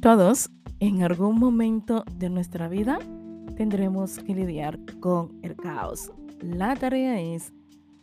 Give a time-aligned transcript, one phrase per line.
[0.00, 0.48] Todos,
[0.78, 3.00] en algún momento de nuestra vida,
[3.56, 6.12] tendremos que lidiar con el caos.
[6.40, 7.52] La tarea es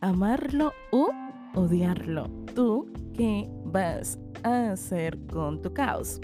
[0.01, 1.09] amarlo o
[1.53, 2.29] odiarlo.
[2.53, 6.19] ¿Tú qué vas a hacer con tu caos?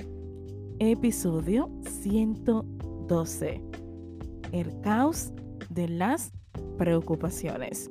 [0.79, 3.63] Episodio 112.
[4.51, 5.31] El caos
[5.69, 6.33] de las
[6.77, 7.89] preocupaciones.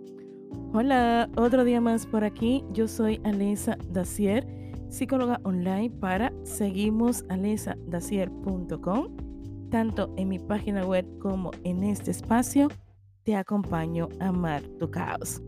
[0.75, 2.63] Hola, otro día más por aquí.
[2.75, 4.60] Yo soy Alesa Dacier
[4.91, 9.09] psicóloga online para seguimosalesadacier.com.
[9.71, 12.69] Tanto en mi página web como en este espacio,
[13.23, 15.41] te acompaño a amar tu caos.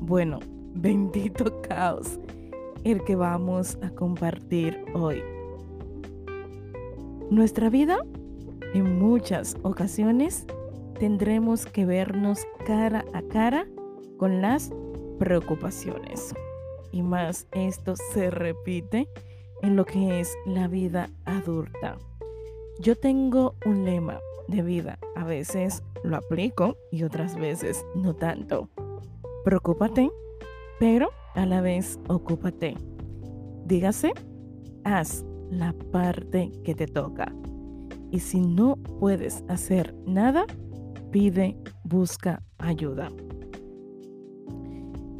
[0.00, 0.38] Bueno,
[0.74, 2.20] bendito caos,
[2.84, 5.22] el que vamos a compartir hoy.
[7.30, 7.98] Nuestra vida,
[8.72, 10.46] en muchas ocasiones,
[11.00, 13.66] tendremos que vernos cara a cara
[14.16, 14.70] con las
[15.18, 16.32] preocupaciones
[16.92, 19.08] y más esto se repite
[19.62, 21.98] en lo que es la vida adulta.
[22.80, 28.68] Yo tengo un lema de vida, a veces lo aplico y otras veces no tanto.
[29.44, 30.10] Preocúpate,
[30.78, 32.76] pero a la vez ocúpate.
[33.64, 34.12] Dígase,
[34.84, 37.32] haz la parte que te toca.
[38.10, 40.46] Y si no puedes hacer nada,
[41.10, 43.10] pide, busca ayuda.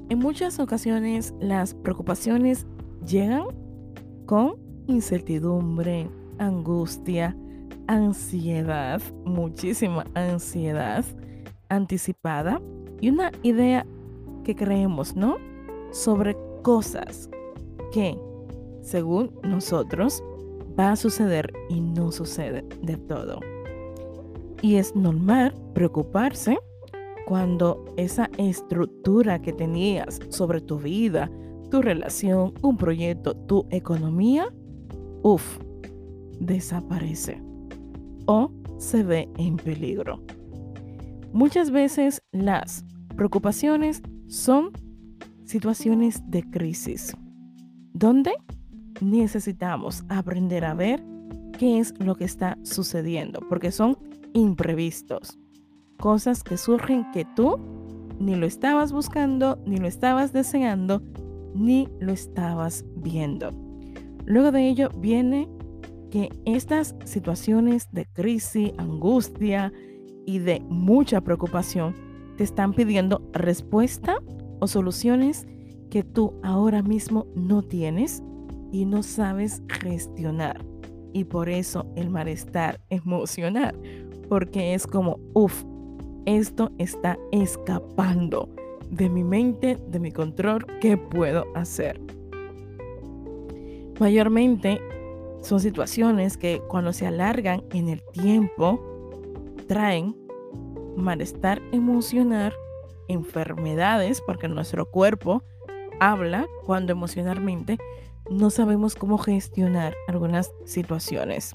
[0.08, 2.66] En muchas ocasiones las preocupaciones
[3.04, 3.46] llegan
[4.26, 4.54] con
[4.86, 7.36] incertidumbre, angustia,
[7.88, 11.04] ansiedad, muchísima ansiedad
[11.68, 12.60] anticipada
[13.00, 13.84] y una idea
[14.44, 15.38] que creemos, ¿no?
[15.90, 17.28] Sobre cosas
[17.92, 18.16] que,
[18.82, 20.22] según nosotros,
[20.78, 23.40] va a suceder y no sucede de todo.
[24.62, 26.58] Y es normal preocuparse
[27.26, 31.28] cuando esa estructura que tenías sobre tu vida,
[31.72, 34.46] tu relación, un proyecto, tu economía,
[35.24, 35.58] uff,
[36.38, 37.42] desaparece
[38.26, 40.22] o se ve en peligro.
[41.32, 42.84] Muchas veces las
[43.16, 44.70] preocupaciones son
[45.44, 47.16] situaciones de crisis,
[47.92, 48.34] donde
[49.00, 51.02] necesitamos aprender a ver
[51.58, 53.98] qué es lo que está sucediendo, porque son
[54.32, 55.40] imprevistos
[55.96, 57.58] cosas que surgen que tú
[58.18, 61.02] ni lo estabas buscando, ni lo estabas deseando,
[61.54, 63.50] ni lo estabas viendo.
[64.24, 65.48] Luego de ello viene
[66.10, 69.72] que estas situaciones de crisis, angustia
[70.24, 71.94] y de mucha preocupación
[72.36, 74.16] te están pidiendo respuesta
[74.60, 75.46] o soluciones
[75.90, 78.22] que tú ahora mismo no tienes
[78.72, 80.64] y no sabes gestionar.
[81.12, 83.74] Y por eso el malestar emocional,
[84.28, 85.64] porque es como, uff,
[86.26, 88.48] esto está escapando
[88.90, 92.00] de mi mente, de mi control, ¿qué puedo hacer?
[93.98, 94.80] Mayormente
[95.40, 98.80] son situaciones que cuando se alargan en el tiempo
[99.66, 100.16] traen
[100.96, 102.52] malestar emocional,
[103.08, 105.42] enfermedades, porque nuestro cuerpo
[106.00, 107.78] habla cuando emocionalmente
[108.30, 111.52] no sabemos cómo gestionar algunas situaciones.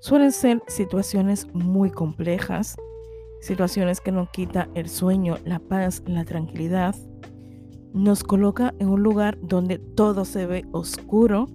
[0.00, 2.76] Suelen ser situaciones muy complejas
[3.40, 6.94] situaciones que nos quita el sueño, la paz, la tranquilidad.
[7.92, 11.46] Nos coloca en un lugar donde todo se ve oscuro,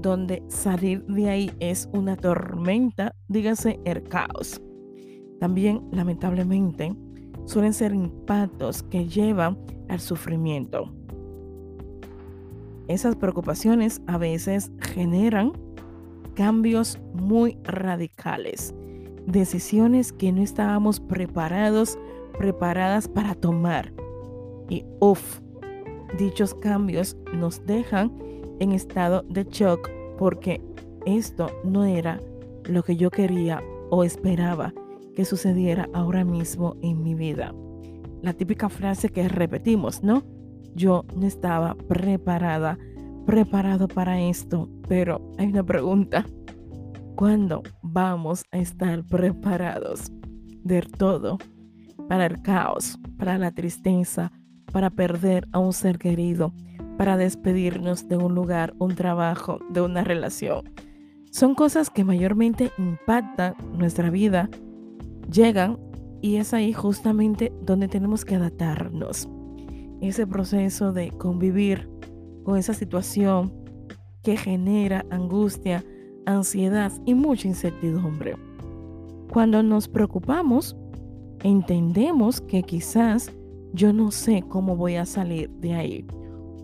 [0.00, 4.60] donde salir de ahí es una tormenta, dígase el caos.
[5.38, 6.94] También, lamentablemente,
[7.46, 9.58] suelen ser impactos que llevan
[9.88, 10.92] al sufrimiento.
[12.88, 15.52] Esas preocupaciones a veces generan
[16.34, 18.74] cambios muy radicales
[19.30, 21.98] decisiones que no estábamos preparados,
[22.38, 23.92] preparadas para tomar.
[24.68, 25.40] Y uff,
[26.18, 28.12] dichos cambios nos dejan
[28.60, 30.60] en estado de shock porque
[31.06, 32.20] esto no era
[32.64, 34.72] lo que yo quería o esperaba
[35.14, 37.54] que sucediera ahora mismo en mi vida.
[38.22, 40.22] La típica frase que repetimos, ¿no?
[40.74, 42.78] Yo no estaba preparada,
[43.26, 46.24] preparado para esto, pero hay una pregunta.
[47.16, 47.62] ¿Cuándo
[47.92, 50.10] vamos a estar preparados
[50.62, 51.38] del todo
[52.08, 54.32] para el caos, para la tristeza,
[54.72, 56.52] para perder a un ser querido,
[56.96, 60.62] para despedirnos de un lugar, un trabajo, de una relación?
[61.30, 64.48] Son cosas que mayormente impactan nuestra vida,
[65.30, 65.78] llegan
[66.20, 69.28] y es ahí justamente donde tenemos que adaptarnos.
[70.00, 71.88] Ese proceso de convivir
[72.44, 73.52] con esa situación
[74.22, 75.84] que genera angustia,
[76.26, 78.36] ansiedad y mucha incertidumbre.
[79.32, 80.76] Cuando nos preocupamos,
[81.42, 83.32] entendemos que quizás
[83.72, 86.06] yo no sé cómo voy a salir de ahí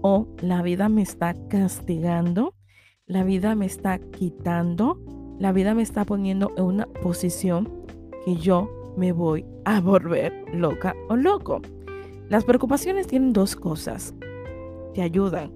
[0.03, 2.53] o la vida me está castigando
[3.09, 4.99] la vida me está quitando,
[5.39, 7.71] la vida me está poniendo en una posición
[8.25, 11.63] que yo me voy a volver loca o loco.
[12.29, 14.13] Las preocupaciones tienen dos cosas.
[14.93, 15.53] Te ayudan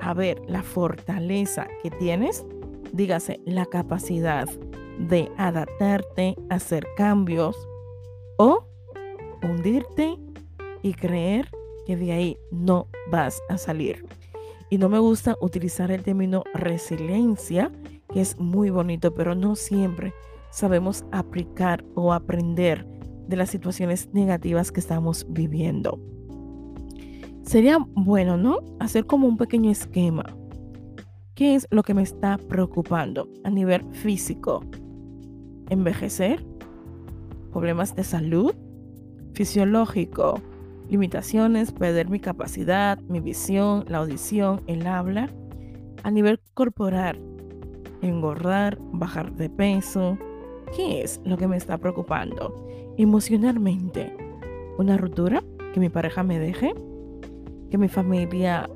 [0.00, 2.46] a ver la fortaleza que tienes,
[2.92, 4.48] dígase la capacidad
[4.98, 7.56] de adaptarte, hacer cambios
[8.38, 8.64] o
[9.42, 10.16] hundirte
[10.82, 11.48] y creer
[11.86, 14.04] que de ahí no vas a salir.
[14.70, 17.72] Y no me gusta utilizar el término resiliencia,
[18.12, 20.12] que es muy bonito, pero no siempre
[20.50, 22.86] sabemos aplicar o aprender
[23.28, 25.98] de las situaciones negativas que estamos viviendo.
[27.42, 28.58] Sería bueno, ¿no?
[28.78, 30.37] Hacer como un pequeño esquema.
[31.38, 34.64] ¿Qué es lo que me está preocupando a nivel físico?
[35.70, 36.44] Envejecer,
[37.52, 38.56] problemas de salud,
[39.34, 40.40] fisiológico,
[40.88, 45.30] limitaciones, perder mi capacidad, mi visión, la audición, el habla.
[46.02, 47.20] A nivel corporal,
[48.02, 50.18] engordar, bajar de peso.
[50.74, 52.66] ¿Qué es lo que me está preocupando?
[52.96, 54.12] Emocionalmente,
[54.76, 56.74] una ruptura, que mi pareja me deje,
[57.70, 58.68] que mi familia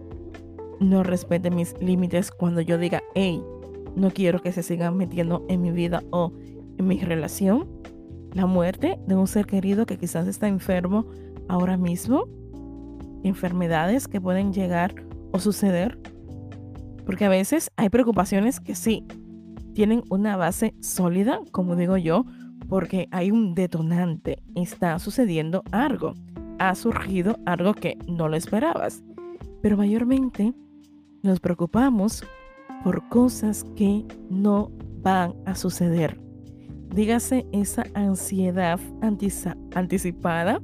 [0.83, 3.43] no respete mis límites cuando yo diga, hey,
[3.97, 6.33] no quiero que se sigan metiendo en mi vida o
[6.79, 7.69] en mi relación
[8.33, 11.07] la muerte de un ser querido que quizás está enfermo
[11.49, 12.25] ahora mismo,
[13.23, 14.95] enfermedades que pueden llegar
[15.33, 15.99] o suceder,
[17.05, 19.07] porque a veces hay preocupaciones que sí
[19.75, 22.25] tienen una base sólida, como digo yo,
[22.69, 26.15] porque hay un detonante, está sucediendo algo,
[26.59, 29.03] ha surgido algo que no lo esperabas,
[29.61, 30.55] pero mayormente
[31.23, 32.25] nos preocupamos
[32.85, 34.71] por cosas que no
[35.03, 36.23] van a suceder
[36.95, 38.79] dígase esa ansiedad
[39.75, 40.61] anticipada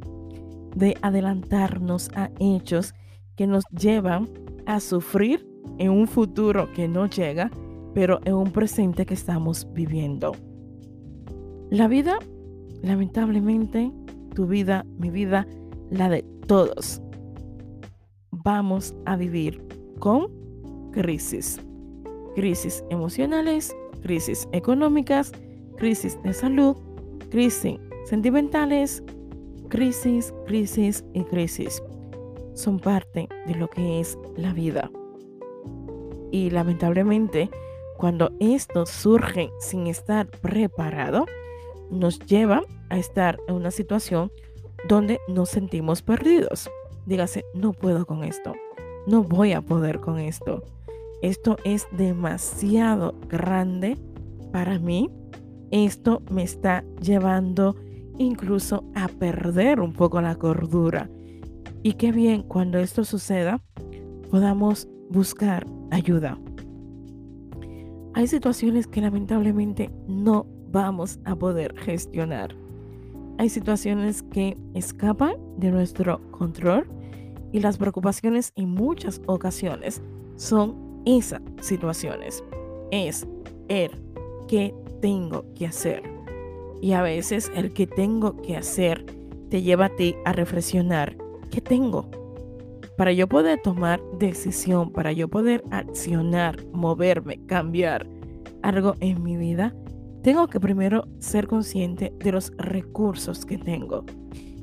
[0.77, 2.95] de adelantarnos a hechos
[3.37, 4.29] que nos llevan
[4.67, 5.47] a sufrir
[5.79, 7.51] en un futuro que no llega,
[7.95, 10.33] pero en un presente que estamos viviendo.
[11.71, 12.19] La vida,
[12.83, 13.91] lamentablemente,
[14.35, 15.47] tu vida, mi vida,
[15.91, 17.01] la de todos,
[18.31, 19.63] vamos a vivir
[19.99, 20.29] con
[20.99, 21.61] crisis.
[22.35, 23.73] Crisis emocionales,
[24.03, 25.31] crisis económicas,
[25.77, 26.77] crisis de salud,
[27.31, 29.05] crisis sentimentales,
[29.69, 31.81] crisis, crisis y crisis.
[32.55, 34.91] Son parte de lo que es la vida.
[36.33, 37.49] Y lamentablemente,
[37.97, 41.27] cuando esto surge sin estar preparado,
[41.91, 44.33] nos lleva a estar en una situación
[44.89, 46.69] donde nos sentimos perdidos.
[47.07, 48.53] Dígase, no puedo con esto,
[49.07, 50.65] no voy a poder con esto.
[51.23, 53.97] Esto es demasiado grande
[54.53, 55.11] para mí
[55.71, 57.77] esto me está llevando
[58.17, 61.11] incluso a perder un poco la cordura.
[61.83, 63.63] Y qué bien cuando esto suceda
[64.31, 66.39] podamos buscar ayuda.
[68.15, 72.57] Hay situaciones que lamentablemente no vamos a poder gestionar.
[73.37, 76.89] Hay situaciones que escapan de nuestro control
[77.53, 80.03] y las preocupaciones en muchas ocasiones
[80.37, 82.43] son esas situaciones.
[82.91, 83.27] Es
[83.69, 83.91] el
[84.49, 86.03] que tengo que hacer.
[86.81, 89.05] Y a veces el que tengo que hacer
[89.51, 91.17] te lleva a ti a reflexionar,
[91.51, 92.09] ¿qué tengo?
[92.97, 98.09] Para yo poder tomar decisión, para yo poder accionar, moverme, cambiar
[98.63, 99.75] algo en mi vida,
[100.23, 104.05] tengo que primero ser consciente de los recursos que tengo.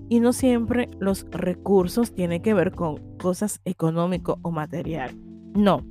[0.09, 5.11] Y no siempre los recursos tienen que ver con cosas económico o material.
[5.55, 5.81] No,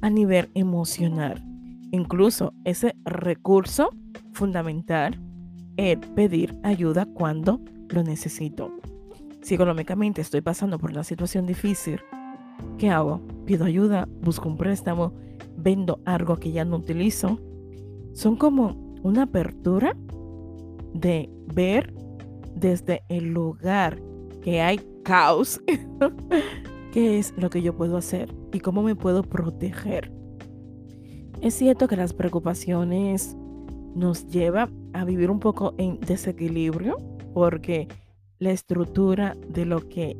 [0.00, 1.42] a nivel emocional.
[1.92, 3.90] Incluso ese recurso
[4.32, 5.18] fundamental
[5.76, 8.70] es pedir ayuda cuando lo necesito.
[9.42, 12.00] Si económicamente estoy pasando por una situación difícil,
[12.78, 13.20] ¿qué hago?
[13.46, 15.12] Pido ayuda, busco un préstamo,
[15.56, 17.40] vendo algo que ya no utilizo.
[18.12, 19.96] Son como una apertura
[20.94, 21.92] de ver
[22.54, 24.00] desde el lugar
[24.42, 25.60] que hay caos,
[26.92, 30.20] qué es lo que yo puedo hacer y cómo me puedo proteger
[31.40, 33.34] es cierto que las preocupaciones
[33.94, 36.98] nos lleva a vivir un poco en desequilibrio
[37.32, 37.88] porque
[38.38, 40.18] la estructura de lo que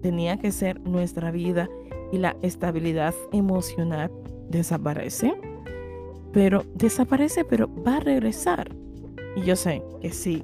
[0.00, 1.68] tenía que ser nuestra vida
[2.10, 4.10] y la estabilidad emocional
[4.48, 5.34] desaparece.
[6.32, 8.74] Pero desaparece, pero va a regresar.
[9.36, 10.42] Y yo sé que sí,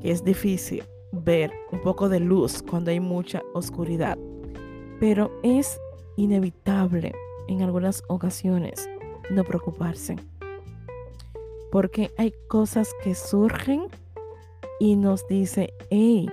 [0.00, 0.82] que es difícil
[1.12, 4.18] ver un poco de luz cuando hay mucha oscuridad.
[5.00, 5.80] Pero es
[6.16, 7.12] inevitable
[7.48, 8.88] en algunas ocasiones
[9.30, 10.16] no preocuparse.
[11.72, 13.86] Porque hay cosas que surgen
[14.78, 16.28] y nos dice, hey,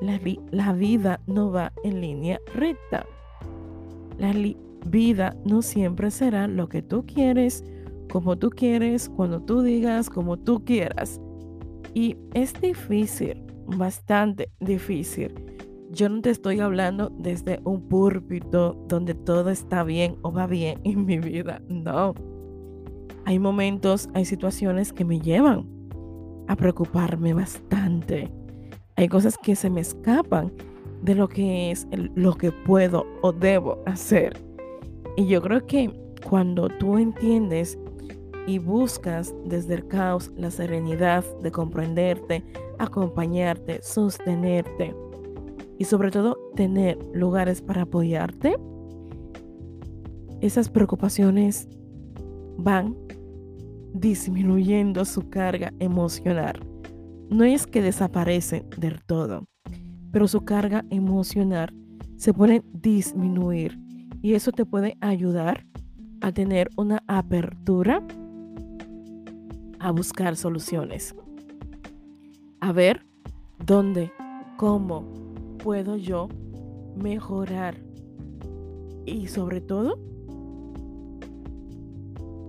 [0.00, 0.20] la,
[0.50, 3.06] la vida no va en línea recta.
[4.18, 4.32] La,
[4.86, 7.64] vida no siempre será lo que tú quieres,
[8.10, 11.20] como tú quieres, cuando tú digas, como tú quieras.
[11.94, 15.51] Y es difícil, bastante difícil.
[15.94, 20.80] Yo no te estoy hablando desde un púlpito donde todo está bien o va bien
[20.84, 21.60] en mi vida.
[21.68, 22.14] No.
[23.26, 25.68] Hay momentos, hay situaciones que me llevan
[26.48, 28.32] a preocuparme bastante.
[28.96, 30.50] Hay cosas que se me escapan
[31.02, 34.42] de lo que es lo que puedo o debo hacer.
[35.18, 35.92] Y yo creo que
[36.26, 37.78] cuando tú entiendes
[38.46, 42.42] y buscas desde el caos la serenidad de comprenderte,
[42.78, 44.94] acompañarte, sostenerte
[45.82, 48.54] y sobre todo tener lugares para apoyarte,
[50.40, 51.68] esas preocupaciones
[52.56, 52.96] van
[53.92, 56.64] disminuyendo su carga emocional.
[57.30, 59.48] No es que desaparecen del todo,
[60.12, 61.74] pero su carga emocional
[62.16, 63.76] se puede disminuir
[64.22, 65.66] y eso te puede ayudar
[66.20, 68.06] a tener una apertura
[69.80, 71.12] a buscar soluciones.
[72.60, 73.04] A ver
[73.66, 74.12] dónde,
[74.56, 75.31] cómo
[75.62, 76.28] puedo yo
[76.96, 77.76] mejorar
[79.06, 79.98] y sobre todo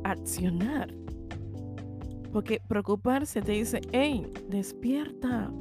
[0.03, 0.93] accionar.
[2.32, 5.51] Porque preocuparse te dice, hey, despierta.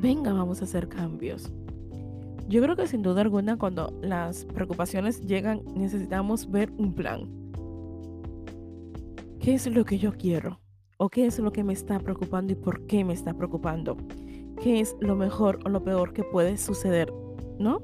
[0.00, 1.52] Venga, vamos a hacer cambios.
[2.48, 7.28] Yo creo que sin duda alguna cuando las preocupaciones llegan necesitamos ver un plan.
[9.38, 10.58] ¿Qué es lo que yo quiero?
[10.96, 13.96] ¿O qué es lo que me está preocupando y por qué me está preocupando?
[14.62, 17.12] ¿Qué es lo mejor o lo peor que puede suceder?
[17.58, 17.82] ¿No?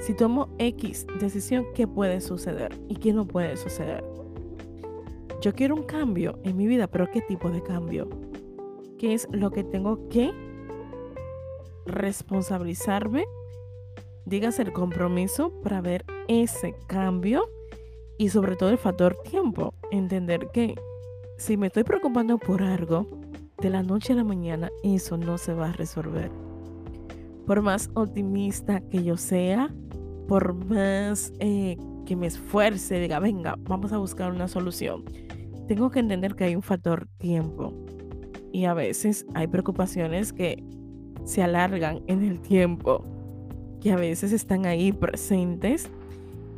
[0.00, 4.04] Si tomo X decisión, ¿qué puede suceder y qué no puede suceder?
[5.40, 8.08] Yo quiero un cambio en mi vida, pero ¿qué tipo de cambio?
[8.98, 10.32] ¿Qué es lo que tengo que
[11.86, 13.24] responsabilizarme
[14.24, 17.48] digas el compromiso para ver ese cambio
[18.18, 19.74] y sobre todo el factor tiempo.
[19.90, 20.74] Entender que
[21.36, 23.06] si me estoy preocupando por algo,
[23.62, 26.30] de la noche a la mañana eso no se va a resolver.
[27.46, 29.72] Por más optimista que yo sea,
[30.26, 35.04] por más eh, que me esfuerce, diga, venga, vamos a buscar una solución,
[35.68, 37.72] tengo que entender que hay un factor tiempo.
[38.52, 40.62] Y a veces hay preocupaciones que
[41.24, 43.04] se alargan en el tiempo
[43.80, 45.88] que a veces están ahí presentes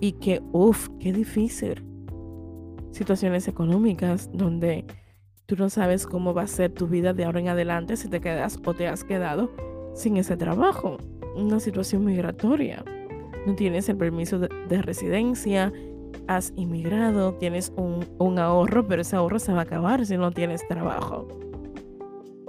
[0.01, 1.83] y que, uff, qué difícil.
[2.93, 4.85] Situaciones económicas donde
[5.47, 8.21] tú no sabes cómo va a ser tu vida de ahora en adelante si te
[8.21, 9.51] quedas o te has quedado
[9.95, 10.99] sin ese trabajo.
[11.37, 12.85] Una situación migratoria.
[13.47, 15.73] No tienes el permiso de, residencia,
[16.29, 20.31] has inmigrado, tienes un, un ahorro, pero ese ahorro se va a acabar si no
[20.31, 21.29] tienes trabajo.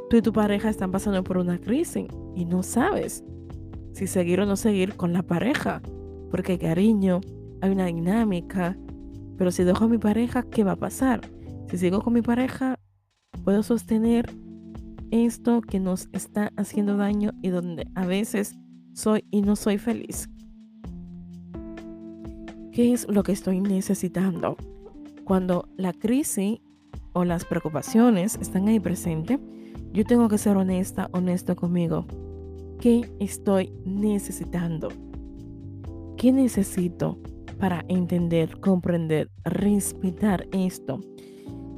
[0.09, 3.25] Tú y tu pareja están pasando por una crisis y no sabes
[3.91, 5.81] si seguir o no seguir con la pareja,
[6.31, 7.21] porque hay cariño,
[7.61, 8.77] hay una dinámica,
[9.37, 11.21] pero si dejo a mi pareja, ¿qué va a pasar?
[11.69, 12.74] Si sigo con mi pareja,
[13.45, 14.25] puedo sostener
[15.11, 18.55] esto que nos está haciendo daño y donde a veces
[18.93, 20.27] soy y no soy feliz.
[22.71, 24.57] ¿Qué es lo que estoy necesitando?
[25.23, 26.59] Cuando la crisis
[27.13, 29.39] o las preocupaciones están ahí presentes,
[29.93, 32.07] yo tengo que ser honesta, honesto conmigo.
[32.81, 34.89] ¿Qué estoy necesitando?
[36.17, 37.19] ¿Qué necesito
[37.59, 40.99] para entender, comprender, respetar esto?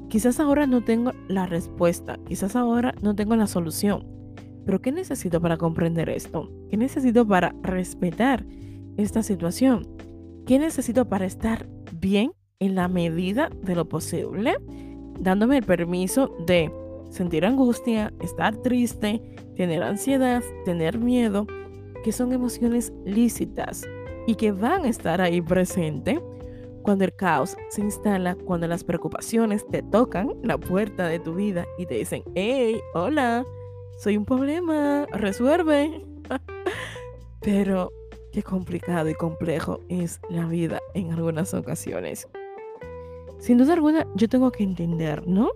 [0.10, 4.06] Quizás ahora no tengo la respuesta, quizás ahora no tengo la solución,
[4.66, 6.50] pero ¿qué necesito para comprender esto?
[6.70, 8.46] ¿Qué necesito para respetar
[8.96, 9.86] esta situación?
[10.46, 11.68] ¿Qué necesito para estar
[12.00, 14.56] bien en la medida de lo posible?
[15.20, 16.72] Dándome el permiso de
[17.10, 19.22] sentir angustia, estar triste,
[19.58, 21.48] tener ansiedad, tener miedo,
[22.04, 23.86] que son emociones lícitas
[24.26, 26.22] y que van a estar ahí presente
[26.88, 31.66] cuando el caos se instala, cuando las preocupaciones te tocan la puerta de tu vida
[31.78, 33.46] y te dicen, hey, hola,
[33.98, 36.06] soy un problema, resuelve.
[37.42, 37.92] Pero
[38.32, 42.30] qué complicado y complejo es la vida en algunas ocasiones.
[43.38, 45.50] Sin duda alguna, yo tengo que entender, ¿no?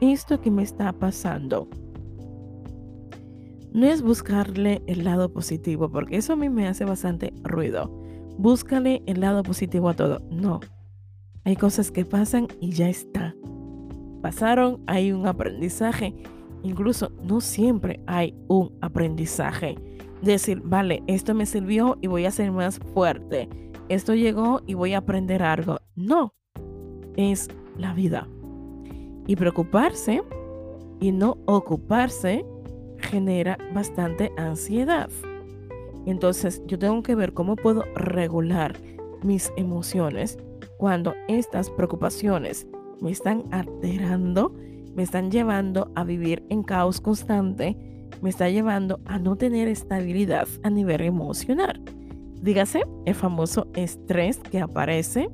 [0.00, 1.68] esto que me está pasando
[3.72, 8.01] no es buscarle el lado positivo, porque eso a mí me hace bastante ruido.
[8.38, 10.20] Búscale el lado positivo a todo.
[10.30, 10.60] No.
[11.44, 13.34] Hay cosas que pasan y ya está.
[14.22, 16.14] Pasaron, hay un aprendizaje.
[16.62, 19.76] Incluso no siempre hay un aprendizaje.
[20.22, 23.48] Decir, vale, esto me sirvió y voy a ser más fuerte.
[23.88, 25.78] Esto llegó y voy a aprender algo.
[25.96, 26.34] No.
[27.16, 28.28] Es la vida.
[29.26, 30.22] Y preocuparse
[31.00, 32.44] y no ocuparse
[32.98, 35.10] genera bastante ansiedad.
[36.06, 38.76] Entonces yo tengo que ver cómo puedo regular
[39.22, 40.38] mis emociones
[40.78, 42.66] cuando estas preocupaciones
[43.00, 44.54] me están alterando,
[44.94, 47.76] me están llevando a vivir en caos constante,
[48.20, 51.82] me está llevando a no tener estabilidad a nivel emocional.
[52.40, 55.30] Dígase el famoso estrés que aparece.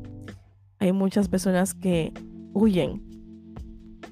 [0.78, 2.12] Hay muchas personas que
[2.52, 3.02] huyen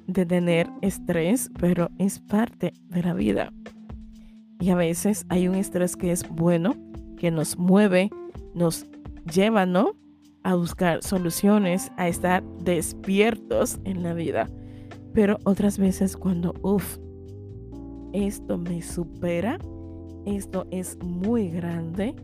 [0.06, 3.52] de tener estrés, pero es parte de la vida.
[4.60, 6.74] Y a veces hay un estrés que es bueno,
[7.16, 8.10] que nos mueve,
[8.54, 8.86] nos
[9.32, 9.94] lleva, ¿no?
[10.42, 14.48] A buscar soluciones, a estar despiertos en la vida.
[15.12, 16.98] Pero otras veces cuando, uff,
[18.12, 19.58] esto me supera,
[20.24, 22.14] esto es muy grande,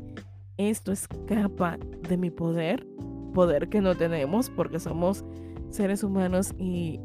[0.57, 2.87] esto escapa de mi poder,
[3.35, 5.25] poder que no tenemos porque somos
[5.71, 7.01] seres humanos y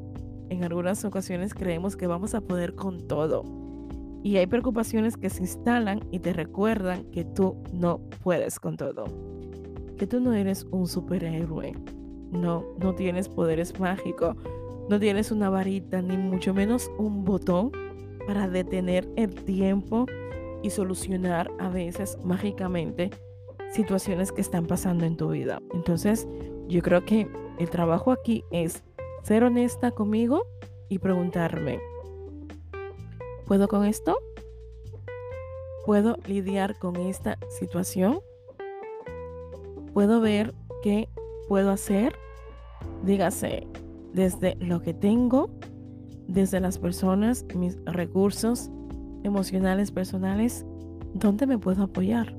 [0.49, 3.66] en algunas ocasiones creemos que vamos a poder con todo.
[4.23, 9.05] Y hay preocupaciones que se instalan y te recuerdan que tú no puedes con todo.
[9.97, 11.73] Que tú no eres un superhéroe.
[12.31, 14.35] No, no tienes poderes mágicos.
[14.89, 17.71] No tienes una varita, ni mucho menos un botón
[18.25, 20.05] para detener el tiempo
[20.63, 23.09] y solucionar a veces mágicamente
[23.71, 25.61] situaciones que están pasando en tu vida.
[25.73, 26.27] Entonces,
[26.67, 27.27] yo creo que
[27.59, 28.83] el trabajo aquí es
[29.23, 30.43] ser honesta conmigo
[30.89, 31.79] y preguntarme,
[33.47, 34.17] ¿puedo con esto?
[35.85, 38.19] ¿Puedo lidiar con esta situación?
[39.93, 41.07] ¿Puedo ver qué
[41.47, 42.13] puedo hacer?
[43.03, 43.65] Dígase,
[44.13, 45.49] desde lo que tengo,
[46.27, 48.69] desde las personas, mis recursos
[49.23, 50.65] emocionales, personales,
[51.13, 52.35] ¿dónde me puedo apoyar?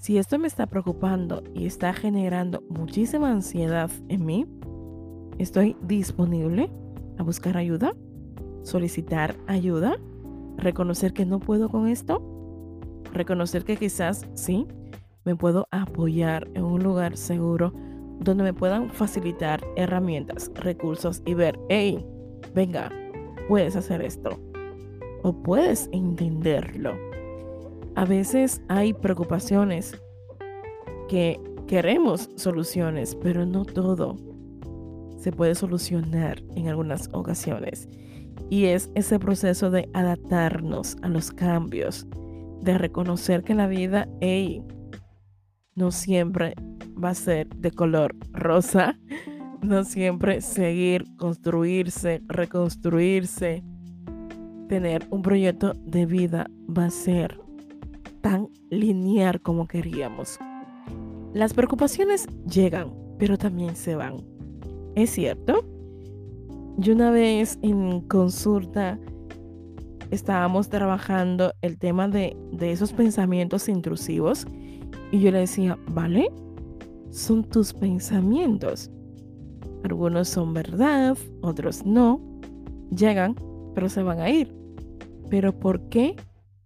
[0.00, 4.46] Si esto me está preocupando y está generando muchísima ansiedad en mí,
[5.38, 6.70] estoy disponible
[7.16, 7.94] a buscar ayuda,
[8.62, 9.98] solicitar ayuda,
[10.58, 12.22] reconocer que no puedo con esto,
[13.12, 14.66] reconocer que quizás sí,
[15.24, 17.72] me puedo apoyar en un lugar seguro
[18.20, 22.04] donde me puedan facilitar herramientas, recursos y ver, hey,
[22.54, 22.90] venga,
[23.48, 24.30] puedes hacer esto
[25.22, 26.94] o puedes entenderlo.
[27.94, 30.00] A veces hay preocupaciones
[31.08, 34.16] que queremos soluciones, pero no todo
[35.18, 37.88] se puede solucionar en algunas ocasiones.
[38.50, 42.06] Y es ese proceso de adaptarnos a los cambios,
[42.62, 44.08] de reconocer que la vida,
[45.74, 46.54] no siempre
[47.02, 48.98] va a ser de color rosa,
[49.62, 53.62] no siempre seguir, construirse, reconstruirse,
[54.68, 57.40] tener un proyecto de vida va a ser
[58.20, 60.38] tan lineal como queríamos.
[61.32, 64.16] Las preocupaciones llegan, pero también se van.
[64.94, 65.64] ¿Es cierto?
[66.78, 68.98] Yo una vez en consulta
[70.12, 74.46] estábamos trabajando el tema de, de esos pensamientos intrusivos
[75.10, 76.30] y yo le decía, vale,
[77.10, 78.90] son tus pensamientos.
[79.82, 82.20] Algunos son verdad, otros no.
[82.90, 83.34] Llegan,
[83.74, 84.54] pero se van a ir.
[85.30, 86.14] Pero ¿por qué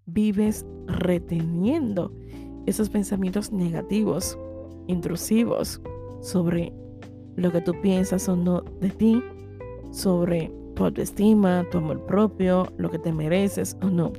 [0.04, 2.12] vives reteniendo
[2.66, 4.38] esos pensamientos negativos,
[4.88, 5.80] intrusivos
[6.20, 6.72] sobre
[7.36, 9.22] lo que tú piensas o no de ti,
[9.92, 14.12] sobre tu autoestima, tu amor propio, lo que te mereces o no.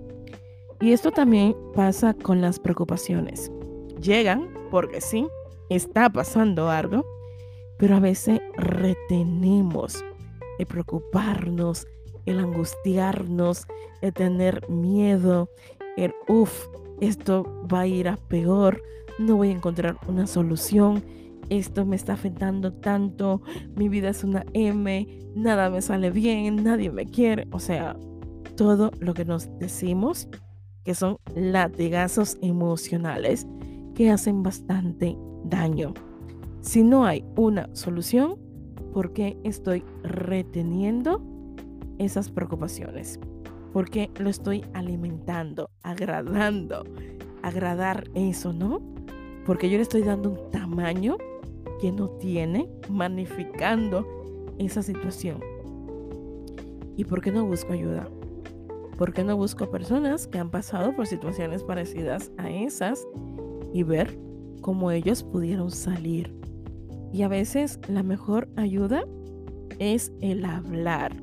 [0.79, 3.51] Y esto también pasa con las preocupaciones.
[3.99, 5.27] Llegan porque sí,
[5.69, 7.05] está pasando algo,
[7.77, 10.03] pero a veces retenemos
[10.59, 11.87] el preocuparnos,
[12.25, 13.65] el angustiarnos,
[14.01, 15.49] el tener miedo,
[15.97, 16.67] el uff,
[17.01, 18.81] esto va a ir a peor,
[19.19, 21.03] no voy a encontrar una solución,
[21.49, 23.41] esto me está afectando tanto,
[23.75, 27.95] mi vida es una M, nada me sale bien, nadie me quiere, o sea,
[28.55, 30.27] todo lo que nos decimos
[30.83, 33.47] que son latigazos emocionales
[33.95, 35.93] que hacen bastante daño.
[36.61, 38.37] Si no hay una solución,
[38.93, 41.21] ¿por qué estoy reteniendo
[41.99, 43.19] esas preocupaciones?
[43.71, 46.83] ¿Por qué lo estoy alimentando, agradando,
[47.41, 48.81] agradar eso, no?
[49.45, 51.17] Porque yo le estoy dando un tamaño
[51.83, 54.07] que no tiene, magnificando
[54.57, 55.41] esa situación.
[56.95, 58.07] ¿Y por qué no busco ayuda?
[58.97, 63.05] ¿Por qué no busco personas que han pasado por situaciones parecidas a esas
[63.73, 64.17] y ver
[64.61, 66.33] cómo ellos pudieron salir?
[67.11, 69.03] Y a veces la mejor ayuda
[69.77, 71.13] es el hablar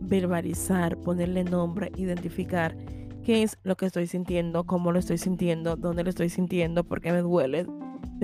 [0.00, 2.74] verbalizar, ponerle nombre, identificar
[3.22, 7.02] qué es lo que estoy sintiendo, cómo lo estoy sintiendo, dónde lo estoy sintiendo, por
[7.02, 7.66] qué me duele,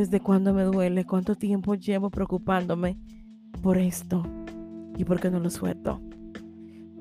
[0.00, 2.98] desde cuándo me duele, cuánto tiempo llevo preocupándome
[3.62, 4.22] por esto
[4.96, 6.00] y por qué no lo suelto.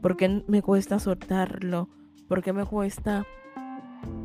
[0.01, 1.89] ¿Por qué me cuesta soltarlo?
[2.27, 3.25] ¿Por qué me cuesta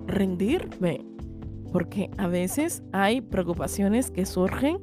[0.06, 1.04] rendirme?
[1.74, 4.78] porque a veces hay preocupaciones que surgen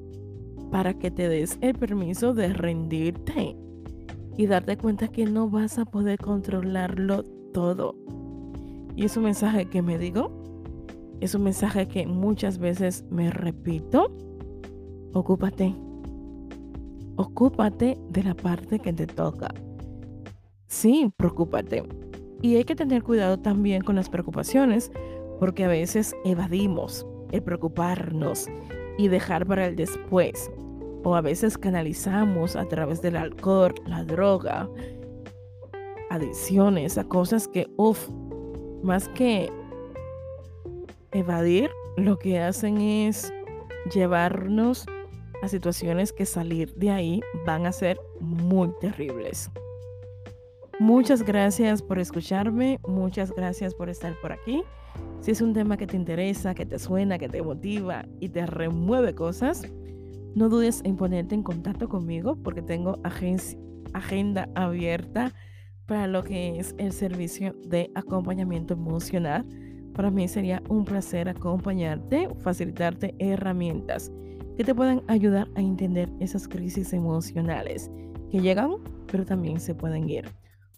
[0.71, 3.55] para que te des el permiso de rendirte
[4.35, 7.23] y darte cuenta que no vas a poder controlarlo
[7.53, 7.95] todo.
[8.97, 10.40] Y es un mensaje que me digo,
[11.21, 14.11] es un mensaje que muchas veces me repito,
[15.13, 15.73] ocúpate,
[17.15, 19.53] ocúpate de la parte que te toca.
[20.67, 21.83] Sí, preocúpate.
[22.41, 24.91] Y hay que tener cuidado también con las preocupaciones,
[25.39, 28.47] porque a veces evadimos el preocuparnos
[28.97, 30.51] y dejar para el después.
[31.03, 34.67] O a veces canalizamos a través del alcohol, la droga,
[36.09, 38.09] adicciones a cosas que, uff,
[38.81, 39.51] más que
[41.11, 43.33] evadir, lo que hacen es
[43.93, 44.85] llevarnos
[45.41, 49.49] a situaciones que salir de ahí van a ser muy terribles.
[50.79, 54.63] Muchas gracias por escucharme, muchas gracias por estar por aquí.
[55.19, 58.45] Si es un tema que te interesa, que te suena, que te motiva y te
[58.45, 59.63] remueve cosas,
[60.33, 62.99] no dudes en ponerte en contacto conmigo porque tengo
[63.93, 65.33] agenda abierta
[65.85, 69.45] para lo que es el servicio de acompañamiento emocional.
[69.93, 74.11] Para mí sería un placer acompañarte, facilitarte herramientas
[74.57, 77.89] que te puedan ayudar a entender esas crisis emocionales
[78.29, 78.75] que llegan,
[79.11, 80.25] pero también se pueden ir.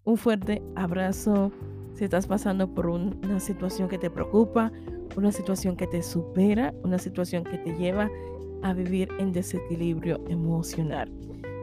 [0.03, 1.51] Un fuerte abrazo
[1.93, 4.71] si estás pasando por una situación que te preocupa,
[5.15, 8.09] una situación que te supera, una situación que te lleva
[8.63, 11.11] a vivir en desequilibrio emocional.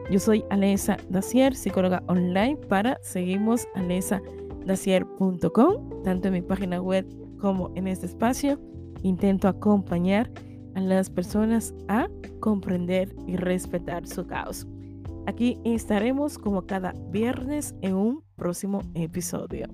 [0.09, 7.05] Yo soy Alesa Dacier, psicóloga online para seguimos alesadacier.com, tanto en mi página web
[7.41, 8.59] como en este espacio.
[9.03, 10.31] Intento acompañar
[10.75, 12.07] a las personas a
[12.39, 14.67] comprender y respetar su caos.
[15.27, 19.67] Aquí estaremos como cada viernes en un próximo episodio.